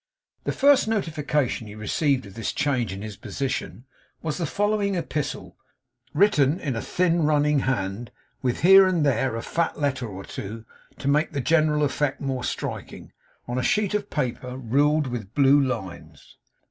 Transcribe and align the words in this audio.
The 0.45 0.51
first 0.51 0.87
notification 0.87 1.67
he 1.67 1.75
received 1.75 2.25
of 2.25 2.33
this 2.33 2.53
change 2.53 2.91
in 2.91 3.03
his 3.03 3.15
position, 3.17 3.85
was 4.23 4.39
the 4.39 4.47
following 4.47 4.95
epistle, 4.95 5.57
written 6.15 6.59
in 6.59 6.75
a 6.75 6.81
thin 6.81 7.21
running 7.21 7.59
hand 7.59 8.09
with 8.41 8.61
here 8.61 8.87
and 8.87 9.05
there 9.05 9.35
a 9.35 9.43
fat 9.43 9.79
letter 9.79 10.07
or 10.07 10.23
two, 10.23 10.65
to 10.97 11.07
make 11.07 11.33
the 11.33 11.39
general 11.39 11.83
effect 11.83 12.19
more 12.19 12.43
striking 12.43 13.13
on 13.47 13.59
a 13.59 13.63
sheet 13.63 13.93
of 13.93 14.09
paper, 14.09 14.57
ruled 14.57 15.05
with 15.05 15.35
blue 15.35 15.61
lines. 15.61 16.37